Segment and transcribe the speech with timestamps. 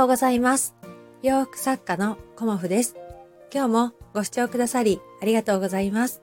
[0.00, 0.74] ようございます。
[1.22, 2.96] 洋服作家のコモフです。
[3.52, 6.22] 今日もご視聴くださりありがとうございます。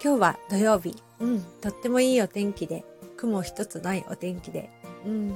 [0.00, 0.94] 今日は土曜日。
[1.18, 2.84] うん、とってもいいお天気で、
[3.16, 4.70] 雲一つないお天気で、
[5.04, 5.34] うん、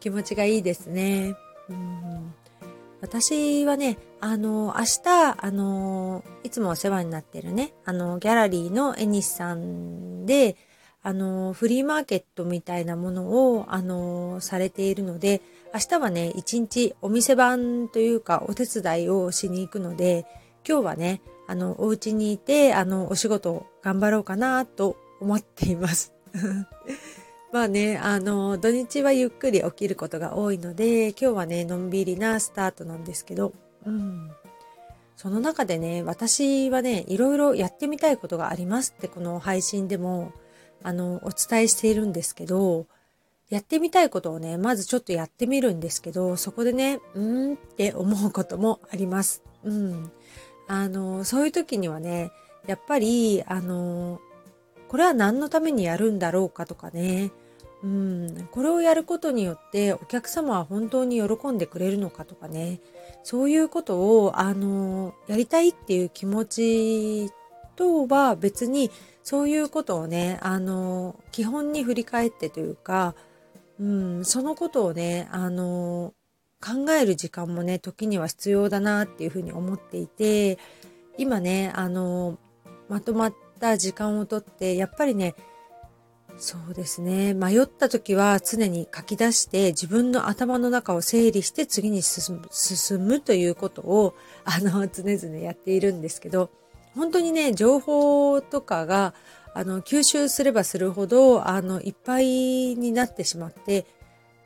[0.00, 1.34] 気持ちがいいですね。
[1.70, 2.34] うん、
[3.00, 10.56] 私はね、あの、明日、あの、いつもお世話になってるね、あの、ギャラリーのエニスさんで、
[11.06, 15.42] あの、フリーマーケットみたいなものを、あの、されているので、
[15.74, 20.24] 明日はね、一日お店番というかお手伝いをしに行くので、
[20.66, 26.14] 今日はね、あの、お家にいて、あの、お仕事頑張ろうかなと思っています。
[27.52, 33.52] まあね、あの、土日はゆっくり起きることが多いので、今日はね、のんびりなスタートなんですけど、
[33.84, 34.30] うん。
[35.16, 40.32] その中でね、私はね、いろいろやってみたいことがありますって、この配信でも、
[40.84, 42.86] あの、お伝えしているんですけど、
[43.50, 49.42] やってみたいことをね、まずちょっとやってみるんですけど、そこでね、うーんって思うこともあります。
[49.64, 50.12] うん。
[50.68, 52.30] あの、そういう時にはね、
[52.66, 54.20] やっぱり、あの、
[54.88, 57.32] これは何のためにやるんだろうかとかね、
[57.82, 62.80] うん、これをやることによってお客様は本当に喜んでくれるのかとかね、
[63.22, 67.30] そういうことを、あの、やりたいっていう気持ち
[67.76, 68.90] とは別に、
[69.22, 73.14] そういうことをね、あの、基本に振り返ってというか、
[73.80, 76.12] うん、そのことをね、あの、
[76.60, 80.58] 考える時間もね、時には必要だなっていうふうに思っていて、
[81.18, 82.38] 今ね、あの、
[82.88, 85.34] まとまった時間をとって、やっぱりね、
[86.36, 87.32] そうですね。
[87.32, 94.14] 迷った時は常に書き出して自分の頭の中を整理して次に進む進むということを
[94.44, 96.50] あの常々やっているんですけど
[96.94, 99.14] 本当にね情報とかが
[99.54, 103.86] あの吸収すればするほどあのいっぱいになってしまって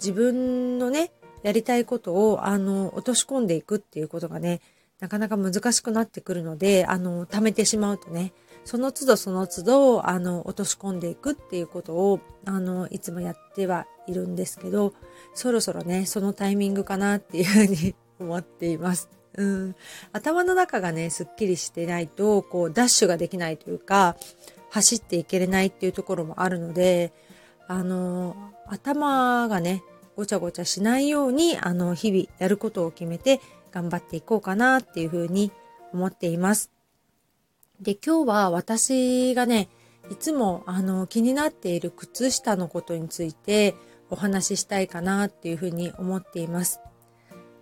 [0.01, 4.61] 自分のねやりたいことをあの落とし込んでいくっていうことがね
[5.01, 8.33] なかなか難しくなってくるのであの貯めてしまうとね
[8.69, 14.93] その都度その都度、あの、落とし込んでいくっていうことを、あの、いつもやってはいるんですけど、
[15.33, 19.09] そろそろね、そのタイミングかなっていうふうに思っています。
[19.39, 19.77] うん。
[20.13, 24.17] 頭の中がね、すっきりしてないと、こう、ダッシュができないというか、
[24.71, 27.13] 走っていけれないっていうところもあるので、
[27.69, 29.83] あの、頭がね、
[30.17, 33.41] ごちゃごちゃしないように、あの、日々やることを決めて
[33.71, 35.53] 頑張っていこうかなっていうふうに
[35.93, 36.73] 思っています。
[37.81, 39.69] で、今日は私がね、
[40.11, 43.75] いつもあの気になっている靴下のことについて
[44.11, 46.81] お話ししたいかなっていうふうに思っています。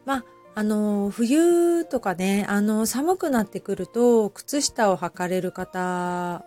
[0.04, 0.24] まあ、
[0.58, 6.46] あの、冬とかね、あの、寒くなってくると、靴下を履かれる方、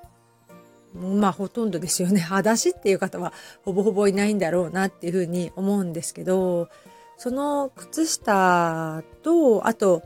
[0.95, 2.17] まあ、ほとんどですよね。
[2.19, 3.33] 裸足っていう方は
[3.63, 6.69] ほぼほぼいないんだろうなっていうふうに思うんですけど、
[7.17, 10.01] その靴下と、あと、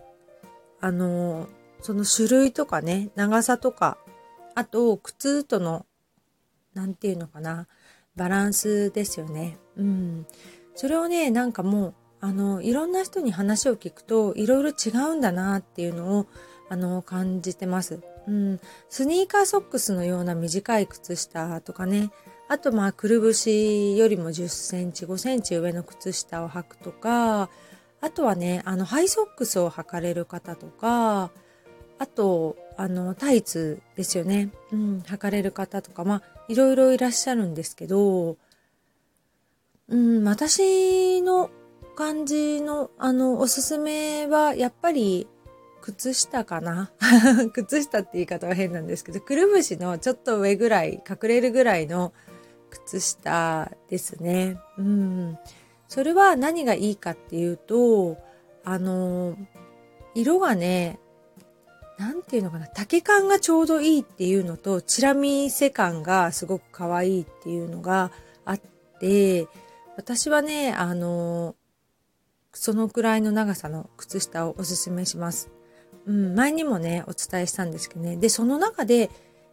[0.81, 1.47] あの、
[1.79, 3.97] その種類とかね、長さとか、
[4.53, 5.85] あと靴との、
[6.73, 7.69] なんていうのかな、
[8.17, 9.57] バランスですよね。
[9.77, 10.27] うん。
[10.75, 11.93] それをね、なんかもう、
[12.23, 16.25] あの、いろんな人に話を聞くと、いろいろ違うんだなっていうのを、
[16.69, 17.99] あの、感じてます。
[18.29, 18.61] うん。
[18.87, 22.11] スニーカーソックスのような短い靴下とかね、
[22.47, 27.49] あとまあ、くるぶしよりも10センチ、5センチ上の靴下を履くとか、
[27.99, 31.29] あとはね、あの、ハイソックスを履かれる方とか、
[31.99, 34.49] あと、あの、タイツですよね。
[34.71, 38.37] うん、履かれる方とか、まあ、いろいろいらっしゃるんですけど、
[39.89, 41.49] うん、私の
[41.95, 45.27] 感じの、あの、おすすめは、やっぱり、
[45.81, 46.91] 靴下かな
[47.51, 52.13] 靴下って言い方は変なんですけど、くるぶしのちょっと上ぐらい、隠れるぐらいの
[52.69, 54.57] 靴下ですね。
[54.77, 55.37] うん。
[55.87, 58.17] それは何がいいかっていうと、
[58.63, 59.35] あの、
[60.15, 60.99] 色がね、
[61.97, 68.11] なんていうのかな、丈感がちょうどいいっていうのと、チラ見せ感がすごく可愛いっていうのが
[68.45, 68.61] あっ
[68.99, 69.47] て、
[69.95, 71.55] 私はね、あの、
[72.53, 75.49] そのくらいの長さの靴下をおすすめします。
[76.05, 78.17] うん、前にもね、お伝えしたんですけどね。
[78.17, 79.09] で、その中で、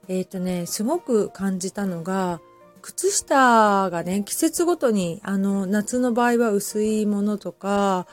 [0.08, 2.41] えっ、ー、とね、すごく感じたのが、
[2.82, 8.06] 靴下がね、季節ごとに、あの、夏の場合は薄いものとか、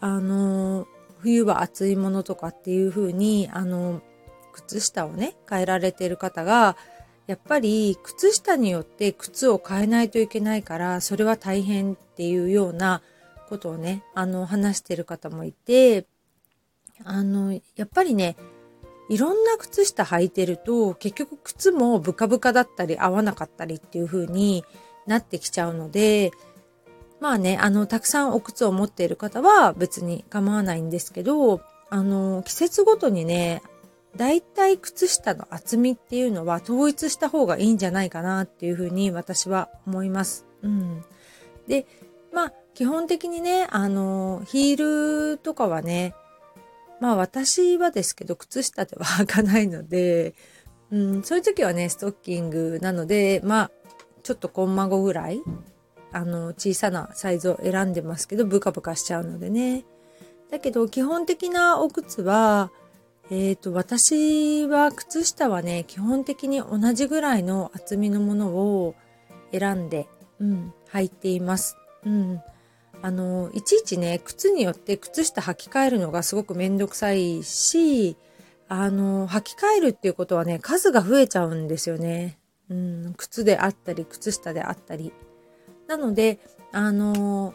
[0.00, 0.86] あの、
[1.18, 4.02] 冬は暑いものとかっていう風に、あの、
[4.52, 6.76] 靴下をね、変えられてる方が、
[7.26, 13.02] やっぱり靴下によって靴を変えないといけないから、それは大変っていうような
[13.46, 16.06] ことをね、あの、話してる方もいて、
[17.04, 18.36] あの、やっぱりね、
[19.08, 24.64] いろんな靴下履いてると、結局靴もブカブカだったり合わなかったりっていう風に
[25.06, 26.32] なってきちゃうので、
[27.20, 33.62] まあね、あの、たくさんお靴を持っている方は別に構わないんですけど、あの、季節ごとにね、
[34.16, 40.46] だいたい靴下の厚みっていうのは統一した方がいいんじゃないかなっていうふうに私は思います。
[40.62, 41.04] うん。
[41.68, 41.86] で、
[42.32, 46.14] まあ、基本的にね、あの、ヒールとかはね、
[47.00, 50.34] まあ私はですけど、靴下では履かないので、
[50.90, 53.70] うん、そういう時はね、ストッキングなので、まあ、
[54.22, 55.40] ちょっとコンマ5ぐらい、
[56.12, 59.86] あの、小さなサイズを選んでますけど、ブカブカしちゃうのでね。
[60.50, 62.70] だけど、基本的なお靴は、
[63.30, 68.94] えっ、ー、と、私は靴下はね、基本的に同じぐらいの厚みのものを
[69.50, 70.08] 選んで、
[70.40, 71.78] うん、履いています。
[72.04, 72.42] うん。
[73.06, 78.16] あの、いちいちね、靴によって靴下履き替えるのがすごくめんどくさいし、
[78.66, 82.40] あの、履き替えるっていうことはね、数が増えちゃうんですよね。
[82.68, 85.12] うん、靴であったり、靴下であったり。
[85.86, 86.40] なので、
[86.72, 87.54] あの、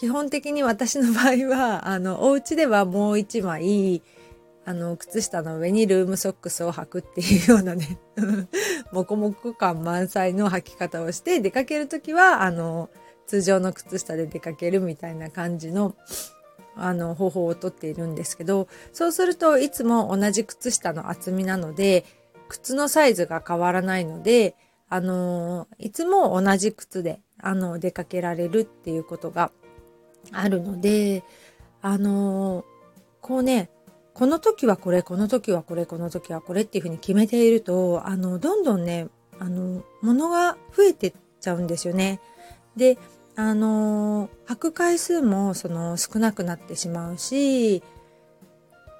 [0.00, 4.02] 基本的に私の場合は、あの、お家ではもう一枚、
[4.64, 7.98] あの、靴下の上にルームソックスを履くっていうようなね、
[8.90, 12.88] もこもこ感満載の履き方をして、出かけるときは、あの、
[13.28, 15.94] 通常の靴下で出かけるみたいな感じの、
[16.74, 22.04] あの、方法をとっているんですけど、そうするといつも同じ靴下の厚みなので、
[22.48, 24.56] 靴のサイズが変わらないので、
[24.90, 29.52] あのいつも同じ靴で、あの、出かけられるっていうことが
[30.32, 31.22] あるので、
[31.82, 32.64] あの
[33.20, 33.70] こうね、
[34.14, 39.08] この時はこれ、この時はこれ、この時はこれっていうふうに決めていると、あの、どんどんね、
[39.38, 42.20] あの、物が増えてっちゃうんですよね。
[42.76, 42.98] で、
[43.38, 47.84] あの履く回数もその少なくなってしまうし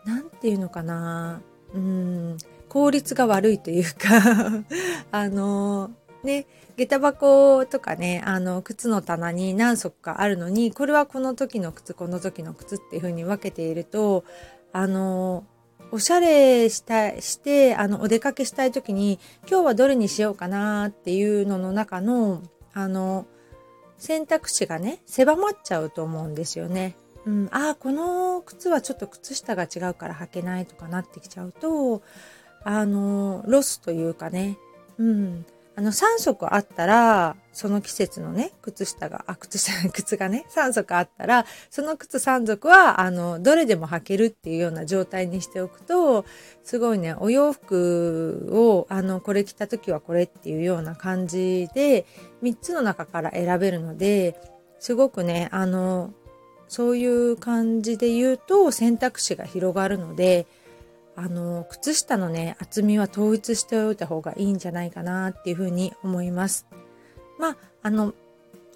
[0.07, 1.43] 何て言うのかな。
[1.75, 2.37] うん。
[2.69, 4.63] 効率が悪いというか
[5.11, 5.91] あの
[6.23, 6.47] ね
[6.77, 14.25] 下駄箱とかねあの靴の棚に何足かあるのにこれはこの時の靴この時の靴っていう風に分けていると
[14.73, 15.45] あの
[15.91, 19.19] おしゃれしたしてあのお出かけしたい時に
[19.51, 22.43] 今日はどれにしようかなっていうのの中の
[22.75, 23.27] あの
[23.99, 26.97] 選択肢がね、狭まっちゃうと思うんですよね。
[27.27, 32.03] うん、ああ、この靴はちょっと靴下が違うから履けないとかなってきちゃうと、
[32.65, 34.57] あの、ロスというかね、
[34.99, 35.47] うん、
[35.79, 46.25] あの、3足あったら、その季節のね、靴下が、あ、靴下、 靴がね、3足あったら、その靴3足は、あの、どれでも履けるっていうような状態にしておくと、
[46.65, 52.07] すごいね、お洋服を、あの、これ着た時はこれっていうような感じで、
[52.43, 54.35] 3つの中から選べるので、
[54.81, 56.13] すごくね、あの、
[56.67, 60.49] そういう感じで言うと選択肢が広がるので、
[61.21, 66.69] あの、靴下のね、厚みは統一しておいた方がいいんじゃないかなっていうふうに思います。
[67.41, 68.15] まあ、あの、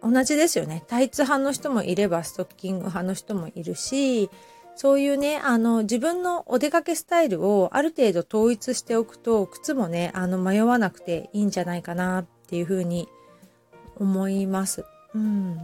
[0.02, 0.82] 同じですよね。
[0.88, 4.28] タイツ派の人もいれば、ストッキング派の人もいるし、
[4.74, 13.06] そういうね、あの、自分のお出かけスタイルをある程度統一しておくと、靴もね、あの、迷わなくていいんじゃないかなっていうふうに
[14.00, 14.84] 思います。
[15.14, 15.60] うん。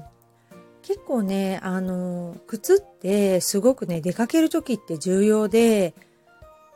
[0.83, 5.93] 結構ね、あの、靴ってすごくね、出かける時って重要で、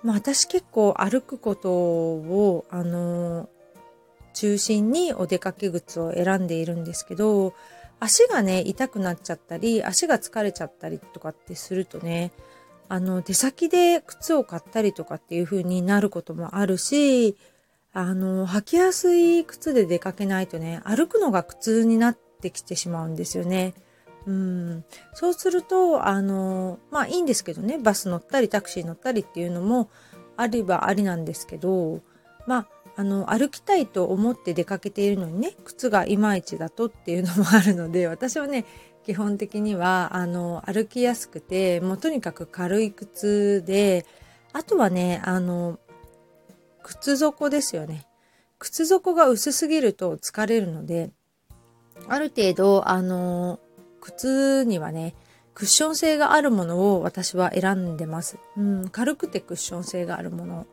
[0.02, 3.48] まあ、私結構歩くことを、あの、
[4.34, 7.54] 中心にお出かけ靴を選んでいるんですけど、
[8.00, 12.32] 足がね、痛くなっちゃったり、足が疲れちゃったりとかってするとね、
[12.88, 17.36] あの、出先で靴を買ったりとかっていう風になることもあるし、
[17.92, 23.74] あの、履きやすい靴で出かけないとね、歩くのが苦痛になってきてしまうんですよね。
[24.26, 27.78] うん、そうするとあのまあいいんですけどね。
[27.78, 29.90] バス乗ったりタクシー乗ったりっていうのも
[30.36, 32.00] あればありなんですけど
[32.46, 38.64] まああの歩きたいと思って出かけているのにね靴がいまいちだとっていうのもあるので私はね
[39.04, 44.06] 基本的にはあの歩きやすくてもうとにかく軽い靴で
[44.52, 45.78] あとはねあの
[46.82, 48.06] 靴底ですよね。
[48.58, 51.10] 靴底が薄すぎると疲れるので
[52.08, 53.58] ある程度あの
[54.02, 55.14] 靴にはね、
[55.54, 58.38] クッション性があるものを私は選んでます。
[58.56, 60.66] うん、軽くてクッション性があるもの。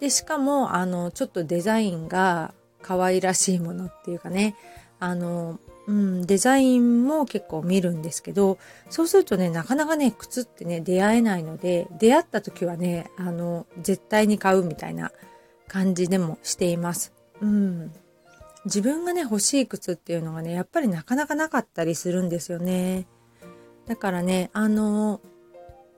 [0.00, 2.52] で、しかも、あの、ちょっとデザインが
[2.82, 4.56] 可愛らしいものっていうかね、
[4.98, 15.12] あの、うん、デザインも結構見るんですけど、そうするとね、なかなかね、靴ってね、出会えないので、出会った時はね、あの、絶対に買うみたいな
[15.68, 17.12] 感じでもしています。
[17.40, 17.92] うん。
[18.64, 23.06] 自分がね、欲しい靴っていうのがね、やっぱりなかなかなかったりするんですよね。
[23.86, 25.20] だからね、あの、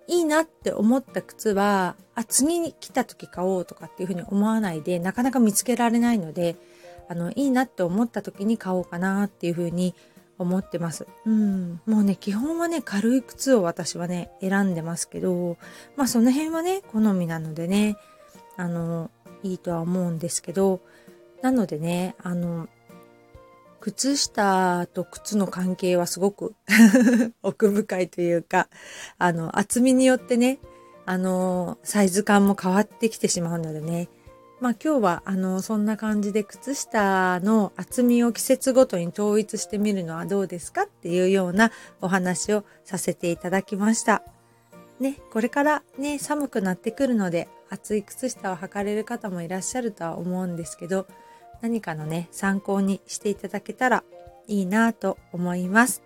[0.08, 6.56] いいなって思った靴は、あ、次に来た時買おうとかっていうふうに思わないで、なかなか見つけられないので、
[7.08, 9.94] あの、いいなって思った時に買おうかなっていうふうに
[10.38, 11.06] 思ってます。
[11.25, 11.80] うん。
[11.87, 15.56] もうね、基本はね、軽い靴を私はね、選んでますけど、
[15.96, 17.96] まあその辺はね、好みなのでね、
[18.56, 19.11] あの、
[19.42, 20.80] いいとは思うんですけど、
[21.47, 22.69] なのでね、あの、
[23.79, 26.57] 靴下と靴の関係はすごく
[27.41, 28.69] 奥深いというか、
[29.17, 30.59] あの、厚みによってね、
[31.05, 34.09] あの、サイズ感も変わってきてしまうのでね、
[34.59, 44.23] まあ今日はあのそんな感じで靴下の厚みを季節ごとに統一してみるのはどうですかっていうようなお話をさせていただきました。
[44.99, 51.07] ね、これからね、寒くなってくるので厚い靴下を履かれる方もいらっしゃるとは思うんですけど、
[51.60, 54.04] 何かのね、参考にしていただけたら
[54.46, 56.02] いいなと思います。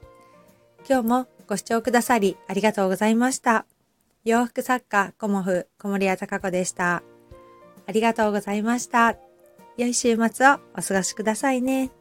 [0.88, 3.66] 今日もご視聴くださりありがとうございました。
[4.24, 7.02] 洋服作家、コモフ、小森屋隆子でした。
[7.86, 9.16] ありがとうございました。
[9.76, 11.99] 良い週末をお過ごしくださいね。